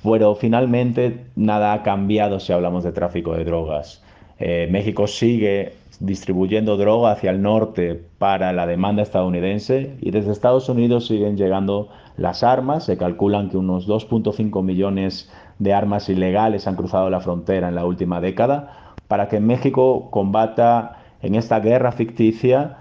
Pero 0.03 0.35
finalmente 0.37 1.27
nada 1.35 1.73
ha 1.73 1.83
cambiado 1.83 2.39
si 2.39 2.53
hablamos 2.53 2.85
de 2.85 2.93
tráfico 2.93 3.35
de 3.35 3.45
drogas. 3.45 4.03
Eh, 4.39 4.69
México 4.71 5.07
sigue 5.07 5.73
distribuyendo 5.99 6.77
droga 6.77 7.13
hacia 7.13 7.31
el 7.31 7.41
norte 7.41 8.01
para 8.19 8.53
la 8.53 8.67
demanda 8.67 9.03
estadounidense 9.03 9.97
y 10.01 10.11
desde 10.11 10.33
Estados 10.33 10.69
Unidos 10.69 11.07
siguen 11.07 11.37
llegando 11.37 11.89
las 12.17 12.43
armas. 12.45 12.85
Se 12.85 12.99
calculan 12.99 13.49
que 13.49 13.57
unos 13.57 13.89
2.5 13.89 14.63
millones 14.63 15.31
de 15.59 15.73
armas 15.73 16.09
ilegales 16.09 16.67
han 16.67 16.77
cruzado 16.77 17.09
la 17.11 17.21
frontera 17.21 17.69
en 17.69 17.75
la 17.75 17.87
última 17.87 18.21
década 18.21 18.95
para 19.09 19.29
que 19.29 19.41
México 19.41 20.09
combata 20.11 20.99
en 21.27 21.35
esta 21.35 21.61
guerra 21.61 21.93
ficticia 21.93 22.79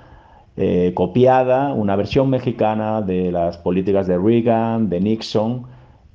eh, 0.57 0.93
copiada, 0.95 1.73
una 1.73 1.95
versión 1.95 2.29
mexicana 2.29 3.01
de 3.01 3.31
las 3.31 3.57
políticas 3.57 4.07
de 4.07 4.17
Reagan, 4.17 4.89
de 4.89 5.01
Nixon, 5.01 5.65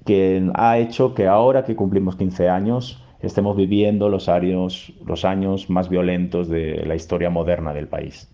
que 0.07 0.51
ha 0.55 0.79
hecho 0.79 1.15
que 1.15 1.27
ahora 1.27 1.65
que 1.65 1.77
cumplimos 1.77 2.17
15 2.17 2.49
años 2.49 3.05
estemos 3.21 3.57
viviendo 3.57 4.09
los 4.09 4.29
años, 4.29 4.93
los 5.05 5.25
años 5.27 5.69
más 5.69 5.91
violentos 5.91 6.49
de 6.49 6.85
la 6.87 6.95
historia 6.95 7.29
moderna 7.29 7.75
del 7.75 7.87
país. 7.87 8.29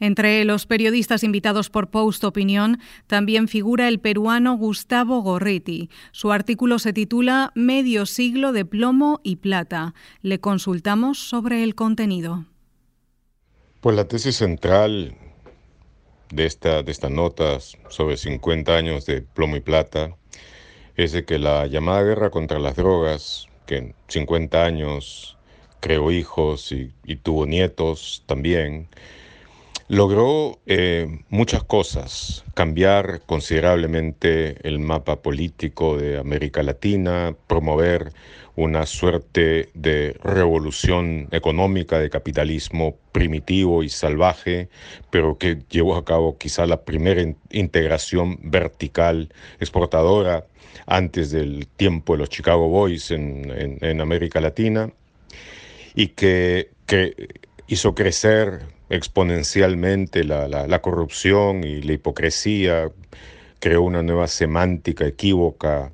Entre 0.00 0.44
los 0.44 0.66
periodistas 0.66 1.22
invitados 1.22 1.70
por 1.70 1.90
Post 1.90 2.24
Opinión 2.24 2.80
también 3.06 3.46
figura 3.46 3.86
el 3.86 4.00
peruano 4.00 4.56
Gustavo 4.56 5.20
Gorriti. 5.20 5.90
Su 6.10 6.32
artículo 6.32 6.80
se 6.80 6.92
titula 6.92 7.52
Medio 7.54 8.04
siglo 8.06 8.52
de 8.52 8.64
plomo 8.64 9.20
y 9.22 9.36
plata. 9.36 9.94
Le 10.20 10.40
consultamos 10.40 11.18
sobre 11.18 11.62
el 11.62 11.76
contenido. 11.76 12.46
Pues 13.82 13.96
la 13.96 14.06
tesis 14.06 14.36
central 14.36 15.16
de 16.30 16.46
esta, 16.46 16.84
de 16.84 16.92
esta 16.92 17.10
nota 17.10 17.58
sobre 17.88 18.16
50 18.16 18.76
años 18.76 19.06
de 19.06 19.22
plomo 19.22 19.56
y 19.56 19.60
plata 19.60 20.16
es 20.94 21.10
de 21.10 21.24
que 21.24 21.40
la 21.40 21.66
llamada 21.66 22.04
guerra 22.04 22.30
contra 22.30 22.60
las 22.60 22.76
drogas, 22.76 23.48
que 23.66 23.78
en 23.78 23.94
50 24.06 24.64
años 24.64 25.36
creó 25.80 26.12
hijos 26.12 26.70
y, 26.70 26.92
tuvo 27.24 27.44
nietos 27.44 28.22
también, 28.26 28.86
logró 29.92 30.58
eh, 30.64 31.20
muchas 31.28 31.64
cosas, 31.64 32.46
cambiar 32.54 33.20
considerablemente 33.26 34.56
el 34.66 34.78
mapa 34.78 35.20
político 35.20 35.98
de 35.98 36.18
América 36.18 36.62
Latina, 36.62 37.36
promover 37.46 38.10
una 38.56 38.86
suerte 38.86 39.68
de 39.74 40.16
revolución 40.24 41.28
económica 41.30 41.98
de 41.98 42.08
capitalismo 42.08 42.96
primitivo 43.12 43.82
y 43.82 43.90
salvaje, 43.90 44.70
pero 45.10 45.36
que 45.36 45.58
llevó 45.68 45.96
a 45.96 46.06
cabo 46.06 46.38
quizá 46.38 46.64
la 46.64 46.84
primera 46.84 47.22
integración 47.50 48.38
vertical 48.44 49.28
exportadora 49.60 50.46
antes 50.86 51.32
del 51.32 51.66
tiempo 51.66 52.14
de 52.14 52.20
los 52.20 52.30
Chicago 52.30 52.66
Boys 52.70 53.10
en, 53.10 54.00
América 54.00 54.40
Latina 54.40 54.90
y 55.94 56.08
que, 56.08 56.70
hizo 57.68 57.94
crecer 57.94 58.60
exponencialmente 58.92 60.22
la, 60.22 60.78
corrupción 60.82 61.64
y 61.64 61.80
la 61.80 61.94
hipocresía, 61.94 62.90
creó 63.58 63.82
una 63.82 64.02
nueva 64.02 64.28
semántica 64.28 65.06
equívoca 65.06 65.92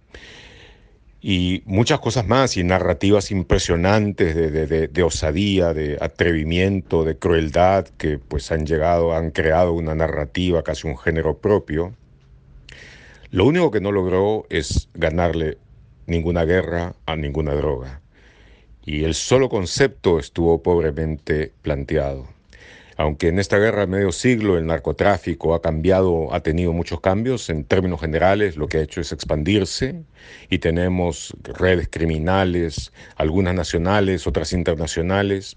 y 1.21 1.63
muchas 1.65 2.01
cosas 2.01 2.27
más, 2.27 2.57
y 2.57 2.65
narrativas 2.65 3.31
impresionantes 3.31 4.35
de, 4.35 5.03
osadía, 5.03 5.75
de 5.75 5.97
atrevimiento, 6.01 7.05
de 7.05 7.17
crueldad, 7.17 7.87
que 7.99 8.19
pues 8.19 8.51
han 8.51 8.67
llegado, 8.67 9.15
han 9.15 9.31
creado 9.31 9.73
una 9.75 9.95
narrativa, 9.95 10.63
casi 10.63 10.89
un 10.89 10.99
género 10.99 11.39
propio. 11.39 11.95
Lo 13.31 13.45
único 13.45 13.71
que 13.71 13.81
no 13.81 13.93
logró 13.93 14.47
es 14.49 14.89
ganarle 14.95 15.59
ninguna 16.07 16.45
guerra 16.45 16.95
a 17.07 17.15
ninguna 17.15 17.55
droga. 17.55 18.01
Y 18.85 19.05
el 19.05 19.15
solo 19.15 19.49
concepto 19.49 20.19
estuvo 20.19 20.63
pobremente 20.63 21.53
planteado. 21.63 22.38
Aunque 22.99 23.29
en 23.29 23.39
esta 23.39 23.59
guerra 23.59 23.83
de 23.83 23.87
medio 23.87 24.11
siglo 24.11 24.59
el 24.59 24.67
narcotráfico 24.67 25.55
ha 25.55 25.63
cambiado, 25.63 26.35
ha 26.35 26.41
tenido 26.41 26.73
muchos 26.73 27.01
cambios, 27.01 27.49
en 27.49 27.63
términos 27.63 28.01
generales 28.01 28.57
lo 28.57 28.67
que 28.67 28.79
ha 28.79 28.83
hecho 28.83 29.01
es 29.01 29.13
expandirse 29.13 30.03
y 30.51 30.59
tenemos 30.59 31.33
redes 31.45 31.89
criminales, 31.89 32.93
algunas 33.15 33.55
nacionales, 33.55 34.27
otras 34.27 34.53
internacionales, 34.53 35.57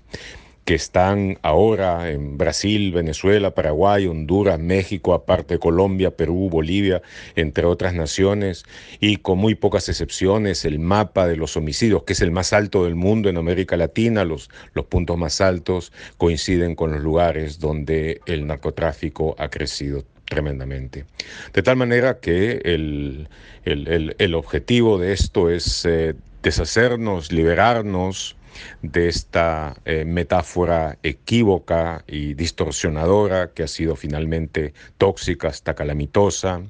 que 0.66 0.76
están 0.76 1.40
ahora 1.42 2.12
en 2.12 2.38
Brasil, 2.38 2.92
Venezuela, 2.92 3.56
Paraguay, 3.56 4.08
Honduras, 4.08 4.60
México, 4.60 5.14
aparte 5.14 5.60
Colombia, 5.60 6.12
Perú, 6.12 6.50
Bolivia, 6.50 7.02
entre 7.36 7.66
otras 7.66 7.94
naciones, 7.94 8.64
y 9.00 9.18
con 9.18 9.40
muy 9.40 9.56
pocas 9.56 9.90
excepciones, 9.90 10.64
el 10.66 10.80
mapa 10.80 11.28
de 11.28 11.36
los 11.36 11.58
homicidios, 11.58 12.04
que 12.04 12.14
es 12.14 12.22
el 12.22 12.32
más 12.32 12.54
alto 12.54 12.84
del 12.84 12.96
mundo 12.96 13.30
en 13.30 13.38
América 13.38 13.76
Latina, 13.76 14.24
los, 14.24 14.50
los 14.74 14.86
puntos 14.86 15.18
más 15.18 15.42
altos 15.42 15.92
coinciden 16.18 16.76
con 16.76 16.92
los 16.92 17.02
lugares 17.02 17.60
donde 17.60 18.22
el 18.26 18.46
narcotráfico 18.46 19.36
ha 19.40 19.50
crecido 19.50 20.04
tremendamente. 20.26 21.06
De 21.54 21.62
tal 21.62 21.76
manera 21.76 22.20
que 22.20 22.62
el, 22.64 23.28
el, 23.66 24.16
el, 24.18 24.34
objetivo 24.34 24.98
de 24.98 25.12
esto 25.12 25.50
es 25.50 25.86
eh, 25.86 26.16
deshacernos, 26.42 27.34
liberarnos, 27.34 28.38
de 28.82 29.08
esta 29.08 29.76
eh, 29.86 30.06
metáfora 30.06 30.98
equívoca 31.04 32.04
y 32.08 32.34
distorsionadora 32.34 33.52
que 33.52 33.64
ha 33.64 33.68
sido 33.68 33.96
finalmente 33.96 34.74
tóxica 34.98 35.50
hasta 35.50 35.74
calamitosa 35.74 36.62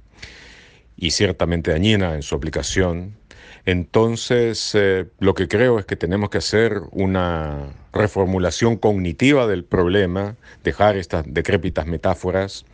y 0.97 1.11
ciertamente 1.11 1.71
dañina 1.71 2.15
en 2.15 2.21
su 2.21 2.35
aplicación. 2.35 3.20
Entonces, 3.65 4.71
eh, 4.73 5.07
lo 5.19 5.33
que 5.33 5.47
creo 5.47 5.79
es 5.79 5.85
que 5.85 5.95
tenemos 5.95 6.29
que 6.29 6.39
hacer 6.39 6.81
una 6.91 7.69
reformulación 7.93 8.77
cognitiva 8.77 9.47
del 9.47 9.63
problema, 9.63 10.37
dejar 10.63 10.97
estas 10.97 11.25
decrépitas 11.27 11.85
metáforas 11.85 12.65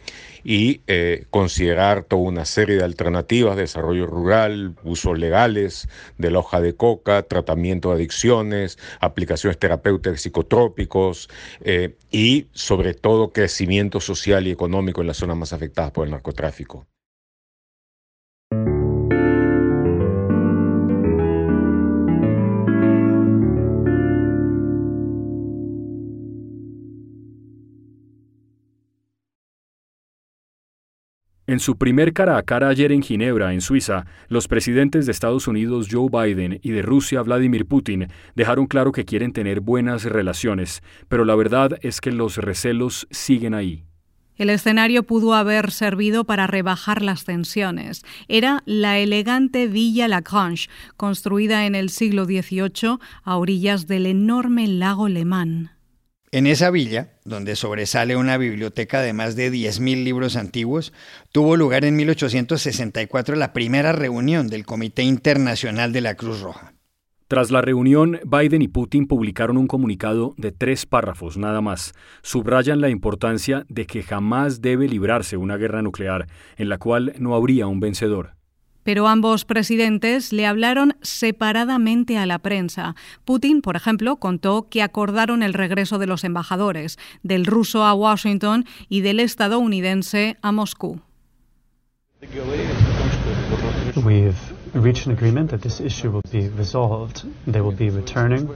y 0.43 0.81
eh, 0.87 1.25
considerar 1.29 2.03
toda 2.03 2.21
una 2.21 2.45
serie 2.45 2.77
de 2.77 2.83
alternativas, 2.83 3.57
desarrollo 3.57 4.05
rural, 4.05 4.75
usos 4.83 5.17
legales 5.17 5.89
de 6.17 6.31
la 6.31 6.39
hoja 6.39 6.61
de 6.61 6.75
coca, 6.75 7.23
tratamiento 7.23 7.89
de 7.89 7.95
adicciones, 7.95 8.77
aplicaciones 8.99 9.57
terapéuticas 9.57 10.21
psicotrópicos 10.21 11.29
eh, 11.61 11.95
y 12.11 12.47
sobre 12.53 12.93
todo 12.93 13.33
crecimiento 13.33 13.99
social 13.99 14.47
y 14.47 14.51
económico 14.51 15.01
en 15.01 15.07
las 15.07 15.17
zonas 15.17 15.37
más 15.37 15.53
afectadas 15.53 15.91
por 15.91 16.05
el 16.05 16.11
narcotráfico. 16.11 16.87
En 31.49 31.61
su 31.61 31.77
primer 31.77 32.11
cara 32.11 32.37
a 32.37 32.43
cara 32.43 32.67
ayer 32.67 32.91
en 32.91 33.01
Ginebra, 33.01 33.53
en 33.53 33.61
Suiza, 33.61 34.05
los 34.27 34.49
presidentes 34.49 35.05
de 35.05 35.13
Estados 35.13 35.47
Unidos 35.47 35.87
Joe 35.89 36.09
Biden 36.11 36.59
y 36.61 36.71
de 36.71 36.81
Rusia 36.81 37.21
Vladimir 37.21 37.65
Putin 37.65 38.09
dejaron 38.35 38.67
claro 38.67 38.91
que 38.91 39.05
quieren 39.05 39.31
tener 39.31 39.61
buenas 39.61 40.03
relaciones, 40.03 40.83
pero 41.07 41.23
la 41.23 41.35
verdad 41.35 41.79
es 41.83 42.01
que 42.01 42.11
los 42.11 42.35
recelos 42.35 43.07
siguen 43.11 43.53
ahí. 43.53 43.85
El 44.35 44.49
escenario 44.49 45.03
pudo 45.03 45.35
haber 45.35 45.71
servido 45.71 46.25
para 46.25 46.47
rebajar 46.47 47.01
las 47.01 47.23
tensiones. 47.23 48.03
Era 48.27 48.61
la 48.65 48.99
elegante 48.99 49.67
Villa 49.67 50.09
Lagrange, 50.09 50.67
construida 50.97 51.65
en 51.65 51.75
el 51.75 51.89
siglo 51.89 52.25
XVIII 52.25 52.97
a 53.23 53.37
orillas 53.37 53.87
del 53.87 54.05
enorme 54.05 54.67
lago 54.67 55.07
Le 55.07 55.23
Mans. 55.23 55.76
En 56.31 56.45
esa 56.45 56.71
villa, 56.71 57.13
donde 57.23 57.55
sobresale 57.55 58.17
una 58.17 58.37
biblioteca 58.37 59.01
de 59.01 59.13
más 59.13 59.37
de 59.37 59.49
10.000 59.49 60.03
libros 60.03 60.35
antiguos, 60.35 60.91
tuvo 61.31 61.55
lugar 61.55 61.85
en 61.85 61.95
1864 61.95 63.37
la 63.37 63.53
primera 63.53 63.93
reunión 63.93 64.49
del 64.49 64.65
Comité 64.65 65.03
Internacional 65.03 65.93
de 65.93 66.01
la 66.01 66.15
Cruz 66.15 66.41
Roja. 66.41 66.73
Tras 67.29 67.49
la 67.49 67.61
reunión, 67.61 68.19
Biden 68.25 68.61
y 68.61 68.67
Putin 68.67 69.07
publicaron 69.07 69.57
un 69.57 69.67
comunicado 69.67 70.33
de 70.37 70.51
tres 70.51 70.85
párrafos 70.85 71.37
nada 71.37 71.61
más. 71.61 71.93
Subrayan 72.23 72.81
la 72.81 72.89
importancia 72.89 73.65
de 73.69 73.85
que 73.85 74.03
jamás 74.03 74.61
debe 74.61 74.89
librarse 74.89 75.37
una 75.37 75.55
guerra 75.55 75.81
nuclear, 75.81 76.27
en 76.57 76.67
la 76.67 76.77
cual 76.77 77.13
no 77.19 77.35
habría 77.35 77.67
un 77.67 77.79
vencedor 77.79 78.36
pero 78.87 79.09
ambos 79.09 79.43
presidentes 79.43 80.31
le 80.31 80.45
hablaron 80.45 80.95
separadamente 81.01 82.17
a 82.17 82.25
la 82.25 82.39
prensa. 82.39 82.95
Putin, 83.25 83.61
por 83.61 83.75
ejemplo, 83.75 84.15
contó 84.15 84.69
que 84.69 84.81
acordaron 84.81 85.43
el 85.43 85.53
regreso 85.53 85.97
de 85.97 86.07
los 86.07 86.23
embajadores, 86.23 86.97
del 87.21 87.45
ruso 87.45 87.83
a 87.83 87.93
Washington 87.93 88.63
y 88.87 89.01
del 89.01 89.19
estadounidense 89.19 90.37
a 90.41 90.53
Moscú. 90.53 91.01
We've 94.05 94.33
reached 94.73 95.05
an 95.05 95.11
agreement 95.11 95.49
that 95.49 95.59
this 95.59 95.81
issue 95.81 96.09
will 96.09 96.23
be 96.31 96.47
resolved. 96.57 97.25
They 97.45 97.59
will 97.59 97.75
be 97.75 97.89
returning 97.89 98.47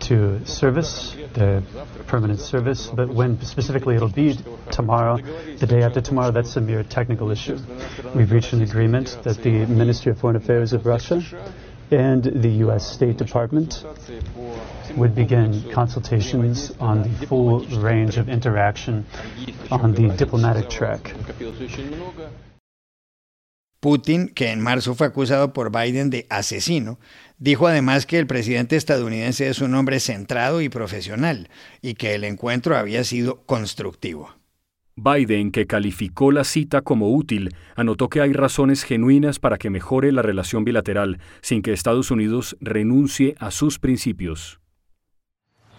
to 0.00 0.44
service, 0.46 1.16
the 1.34 1.62
permanent 2.06 2.40
service, 2.40 2.86
but 2.86 3.08
when 3.08 3.40
specifically 3.44 3.96
it'll 3.96 4.08
be 4.08 4.38
tomorrow, 4.70 5.18
the 5.58 5.66
day 5.66 5.82
after 5.82 6.00
tomorrow, 6.00 6.30
that's 6.30 6.56
a 6.56 6.60
mere 6.60 6.82
technical 6.82 7.30
issue. 7.30 7.58
We've 8.14 8.30
reached 8.30 8.52
an 8.52 8.62
agreement 8.62 9.18
that 9.22 9.42
the 9.42 9.66
Ministry 9.66 10.12
of 10.12 10.18
Foreign 10.18 10.36
Affairs 10.36 10.72
of 10.72 10.86
Russia 10.86 11.22
and 11.90 12.24
the 12.24 12.48
U.S. 12.64 12.90
State 12.90 13.16
Department 13.16 13.84
would 14.96 15.14
begin 15.14 15.70
consultations 15.70 16.72
on 16.80 17.02
the 17.02 17.26
full 17.26 17.60
range 17.60 18.16
of 18.16 18.28
interaction 18.28 19.06
on 19.70 19.92
the 19.92 20.08
diplomatic 20.08 20.70
track. 20.70 21.14
Putin, 23.84 24.28
que 24.28 24.50
en 24.50 24.62
marzo 24.62 24.94
fue 24.94 25.08
acusado 25.08 25.52
por 25.52 25.70
Biden 25.70 26.08
de 26.08 26.26
asesino, 26.30 26.98
dijo 27.36 27.66
además 27.66 28.06
que 28.06 28.18
el 28.18 28.26
presidente 28.26 28.76
estadounidense 28.76 29.46
es 29.46 29.60
un 29.60 29.74
hombre 29.74 30.00
centrado 30.00 30.62
y 30.62 30.70
profesional 30.70 31.50
y 31.82 31.92
que 31.92 32.14
el 32.14 32.24
encuentro 32.24 32.78
había 32.78 33.04
sido 33.04 33.42
constructivo. 33.44 34.34
Biden, 34.96 35.50
que 35.50 35.66
calificó 35.66 36.32
la 36.32 36.44
cita 36.44 36.80
como 36.80 37.12
útil, 37.12 37.54
anotó 37.76 38.08
que 38.08 38.22
hay 38.22 38.32
razones 38.32 38.84
genuinas 38.84 39.38
para 39.38 39.58
que 39.58 39.68
mejore 39.68 40.12
la 40.12 40.22
relación 40.22 40.64
bilateral 40.64 41.18
sin 41.42 41.60
que 41.60 41.74
Estados 41.74 42.10
Unidos 42.10 42.56
renuncie 42.60 43.34
a 43.38 43.50
sus 43.50 43.78
principios. 43.78 44.60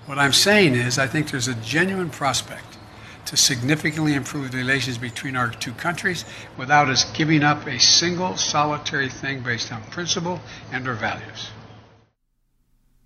What 0.08 0.20
I'm 0.20 0.32
saying 0.32 0.76
is 0.76 1.00
I 1.00 1.08
think 1.08 1.32
there's 1.32 1.48
a 1.48 1.58
genuine 1.63 2.12
prospect 2.12 2.78
to 3.26 3.38
significantly 3.38 4.14
improve 4.14 4.52
the 4.52 4.58
relations 4.58 4.98
between 4.98 5.36
our 5.36 5.52
two 5.60 5.74
countries 5.74 6.26
without 6.58 6.90
us 6.90 7.06
giving 7.18 7.44
up 7.44 7.68
a 7.68 7.80
single 7.80 8.38
solitary 8.38 9.10
thing 9.10 9.42
based 9.42 9.72
on 9.72 9.82
principle 9.92 10.40
and 10.72 10.88
our 10.88 10.96
values. 10.96 11.52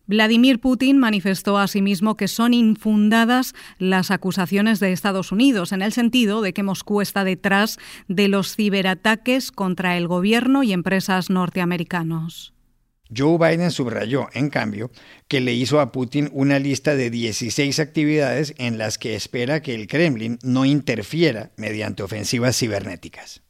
Vladimir 0.10 0.60
Putin 0.60 0.98
manifestó 0.98 1.60
asimismo 1.60 2.18
que 2.18 2.28
son 2.28 2.56
infundadas 2.56 3.54
las 3.78 4.10
acusaciones 4.10 4.80
de 4.80 4.92
Estados 4.92 5.32
Unidos, 5.32 5.72
en 5.72 5.84
el 5.84 5.94
sentido 5.94 6.42
de 6.42 6.52
que 6.52 6.64
Moscú 6.64 7.02
está 7.02 7.24
detrás 7.24 7.78
de 8.08 8.28
los 8.28 8.56
ciberataques 8.56 9.52
contra 9.52 9.98
el 9.98 10.08
gobierno 10.08 10.64
y 10.64 10.74
empresas 10.74 11.30
norteamericanos. 11.30 12.56
Joe 13.15 13.38
Biden 13.38 13.72
subrayó, 13.72 14.28
en 14.34 14.50
cambio, 14.50 14.91
que 15.28 15.41
le 15.41 15.54
hizo 15.54 15.80
a 15.80 15.91
Putin 15.91 16.30
una 16.32 16.60
lista 16.60 16.95
de 16.95 17.10
16 17.10 17.80
actividades 17.80 18.54
en 18.58 18.78
las 18.78 18.98
que 18.98 19.15
espera 19.15 19.62
que 19.62 19.74
el 19.74 19.88
Kremlin 19.88 20.38
no 20.43 20.65
interfiera 20.65 21.52
mediante 21.58 22.04
ofensivas 22.04 22.58
cibernéticas. 22.58 23.41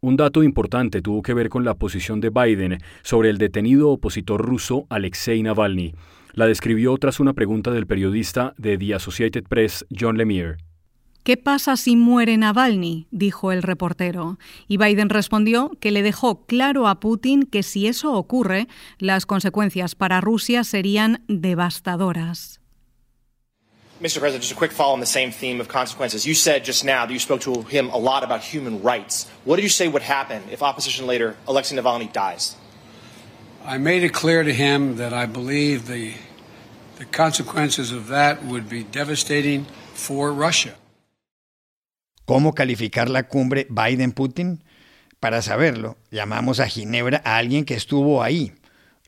Un 0.00 0.16
dato 0.16 0.42
importante 0.42 1.00
tuvo 1.00 1.22
que 1.22 1.34
ver 1.34 1.48
con 1.48 1.64
la 1.64 1.74
posición 1.74 2.20
de 2.20 2.30
Biden 2.30 2.78
sobre 3.02 3.30
el 3.30 3.38
detenido 3.38 3.90
opositor 3.90 4.44
ruso 4.44 4.86
Alexei 4.88 5.42
Navalny. 5.42 5.94
La 6.32 6.46
describió 6.46 6.96
tras 6.96 7.20
una 7.20 7.34
pregunta 7.34 7.70
del 7.70 7.86
periodista 7.86 8.54
de 8.56 8.78
The 8.78 8.94
Associated 8.94 9.44
Press, 9.44 9.86
John 9.96 10.16
Lemire. 10.16 10.56
¿Qué 11.24 11.36
pasa 11.36 11.76
si 11.76 11.94
muere 11.94 12.36
Navalny? 12.36 13.06
dijo 13.12 13.52
el 13.52 13.62
reportero. 13.62 14.38
Y 14.66 14.76
Biden 14.76 15.08
respondió 15.08 15.70
que 15.78 15.92
le 15.92 16.02
dejó 16.02 16.46
claro 16.46 16.88
a 16.88 16.98
Putin 16.98 17.44
que 17.44 17.62
si 17.62 17.86
eso 17.86 18.14
ocurre, 18.14 18.66
las 18.98 19.24
consecuencias 19.24 19.94
para 19.94 20.20
Rusia 20.20 20.64
serían 20.64 21.22
devastadoras. 21.28 22.58
Mr. 24.00 24.18
President, 24.18 24.42
just 24.42 24.50
a 24.52 24.56
quick 24.56 24.72
follow 24.72 24.94
on 24.94 24.98
the 24.98 25.06
same 25.06 25.30
theme 25.30 25.60
of 25.60 25.68
consequences. 25.68 26.26
You 26.26 26.34
said 26.34 26.64
just 26.64 26.84
now 26.84 27.06
that 27.06 27.12
you 27.12 27.20
spoke 27.20 27.40
to 27.42 27.62
him 27.62 27.88
a 27.90 27.98
lot 27.98 28.24
about 28.24 28.40
human 28.42 28.82
rights. 28.82 29.30
What 29.44 29.56
did 29.56 29.62
you 29.62 29.68
say 29.68 29.86
would 29.86 30.02
happen 30.02 30.42
if 30.50 30.60
opposition 30.60 31.06
leader 31.06 31.36
Alexei 31.46 31.76
Navalny 31.76 32.12
dies? 32.12 32.56
I 33.64 33.78
made 33.78 34.02
it 34.02 34.12
clear 34.12 34.42
to 34.42 34.52
him 34.52 34.96
that 34.96 35.12
I 35.12 35.26
believe 35.26 35.86
the, 35.86 36.14
the 36.96 37.04
consequences 37.04 37.92
of 37.92 38.08
that 38.08 38.44
would 38.44 38.68
be 38.68 38.82
devastating 38.82 39.66
for 39.94 40.32
Russia. 40.32 40.74
¿Cómo 42.32 42.54
calificar 42.54 43.10
la 43.10 43.24
cumbre 43.24 43.66
Biden-Putin? 43.68 44.64
Para 45.20 45.42
saberlo, 45.42 45.98
llamamos 46.10 46.60
a 46.60 46.66
Ginebra 46.66 47.20
a 47.26 47.36
alguien 47.36 47.66
que 47.66 47.74
estuvo 47.74 48.22
ahí, 48.22 48.54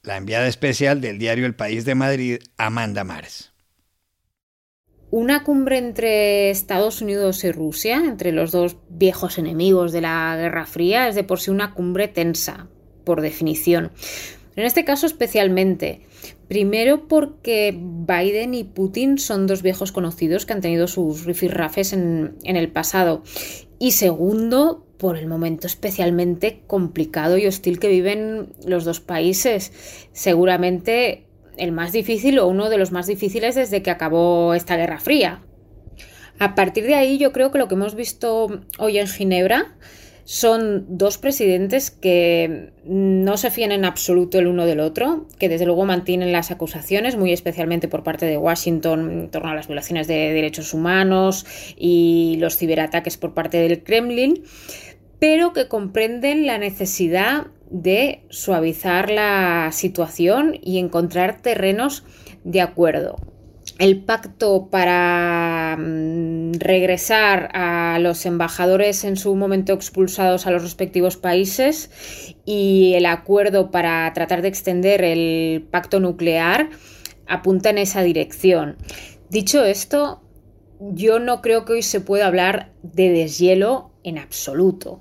la 0.02 0.18
enviada 0.18 0.46
especial 0.46 1.00
del 1.00 1.18
diario 1.18 1.46
El 1.46 1.54
País 1.54 1.86
de 1.86 1.94
Madrid, 1.94 2.40
Amanda 2.58 3.02
Mars. 3.02 3.54
Una 5.10 5.42
cumbre 5.42 5.78
entre 5.78 6.50
Estados 6.50 7.00
Unidos 7.00 7.44
y 7.44 7.52
Rusia, 7.52 7.96
entre 7.96 8.30
los 8.30 8.52
dos 8.52 8.76
viejos 8.90 9.38
enemigos 9.38 9.92
de 9.92 10.02
la 10.02 10.36
Guerra 10.36 10.66
Fría, 10.66 11.08
es 11.08 11.14
de 11.14 11.24
por 11.24 11.40
sí 11.40 11.50
una 11.50 11.72
cumbre 11.72 12.08
tensa, 12.08 12.68
por 13.04 13.22
definición. 13.22 13.90
En 14.54 14.66
este 14.66 14.84
caso 14.84 15.06
especialmente, 15.06 16.02
Primero 16.48 17.08
porque 17.08 17.74
Biden 17.76 18.54
y 18.54 18.64
Putin 18.64 19.18
son 19.18 19.46
dos 19.46 19.62
viejos 19.62 19.92
conocidos 19.92 20.46
que 20.46 20.52
han 20.52 20.60
tenido 20.60 20.86
sus 20.86 21.24
rifirrafes 21.24 21.92
en, 21.92 22.36
en 22.44 22.56
el 22.56 22.70
pasado. 22.70 23.22
Y 23.78 23.92
segundo, 23.92 24.86
por 24.98 25.16
el 25.16 25.26
momento 25.26 25.66
especialmente 25.66 26.62
complicado 26.66 27.38
y 27.38 27.46
hostil 27.46 27.78
que 27.78 27.88
viven 27.88 28.52
los 28.66 28.84
dos 28.84 29.00
países. 29.00 29.72
Seguramente 30.12 31.26
el 31.56 31.72
más 31.72 31.92
difícil 31.92 32.38
o 32.38 32.46
uno 32.46 32.70
de 32.70 32.78
los 32.78 32.92
más 32.92 33.06
difíciles 33.06 33.54
desde 33.54 33.82
que 33.82 33.90
acabó 33.90 34.54
esta 34.54 34.76
Guerra 34.76 35.00
Fría. 35.00 35.42
A 36.38 36.54
partir 36.54 36.84
de 36.84 36.94
ahí 36.94 37.18
yo 37.18 37.32
creo 37.32 37.50
que 37.50 37.58
lo 37.58 37.68
que 37.68 37.74
hemos 37.74 37.94
visto 37.94 38.62
hoy 38.78 38.98
en 38.98 39.06
Ginebra 39.06 39.76
son 40.24 40.86
dos 40.88 41.18
presidentes 41.18 41.90
que 41.90 42.72
no 42.84 43.36
se 43.36 43.50
fían 43.50 43.72
en 43.72 43.84
absoluto 43.84 44.38
el 44.38 44.46
uno 44.46 44.64
del 44.64 44.80
otro, 44.80 45.26
que 45.38 45.48
desde 45.48 45.66
luego 45.66 45.84
mantienen 45.84 46.32
las 46.32 46.50
acusaciones, 46.50 47.16
muy 47.16 47.32
especialmente 47.32 47.88
por 47.88 48.02
parte 48.02 48.26
de 48.26 48.38
Washington 48.38 49.10
en 49.10 49.30
torno 49.30 49.50
a 49.50 49.54
las 49.54 49.66
violaciones 49.66 50.06
de 50.06 50.32
derechos 50.32 50.72
humanos 50.72 51.46
y 51.76 52.36
los 52.38 52.56
ciberataques 52.56 53.16
por 53.16 53.34
parte 53.34 53.58
del 53.58 53.82
Kremlin, 53.82 54.42
pero 55.18 55.52
que 55.52 55.68
comprenden 55.68 56.46
la 56.46 56.58
necesidad 56.58 57.48
de 57.70 58.22
suavizar 58.30 59.10
la 59.10 59.70
situación 59.72 60.58
y 60.62 60.78
encontrar 60.78 61.40
terrenos 61.42 62.04
de 62.44 62.60
acuerdo 62.60 63.16
el 63.78 64.02
pacto 64.02 64.68
para 64.70 65.76
mm, 65.78 66.52
regresar 66.54 67.50
a 67.54 67.98
los 67.98 68.24
embajadores 68.26 69.04
en 69.04 69.16
su 69.16 69.34
momento 69.34 69.72
expulsados 69.72 70.46
a 70.46 70.50
los 70.50 70.62
respectivos 70.62 71.16
países 71.16 71.90
y 72.44 72.94
el 72.94 73.06
acuerdo 73.06 73.70
para 73.70 74.12
tratar 74.12 74.42
de 74.42 74.48
extender 74.48 75.02
el 75.02 75.66
pacto 75.70 76.00
nuclear 76.00 76.70
apunta 77.26 77.70
en 77.70 77.78
esa 77.78 78.02
dirección. 78.02 78.76
Dicho 79.28 79.64
esto, 79.64 80.22
yo 80.78 81.18
no 81.18 81.40
creo 81.40 81.64
que 81.64 81.74
hoy 81.74 81.82
se 81.82 82.00
pueda 82.00 82.26
hablar 82.26 82.72
de 82.82 83.10
deshielo 83.10 83.90
en 84.04 84.18
absoluto. 84.18 85.00